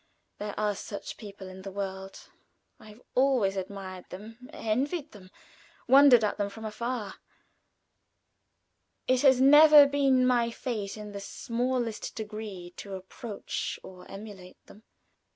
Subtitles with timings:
[0.39, 2.27] There are such people in the world.
[2.79, 5.29] I have always admired them, envied them,
[5.87, 7.17] wondered at them from afar;
[9.07, 14.81] it has never been my fate in the smallest degree to approach or emulate them.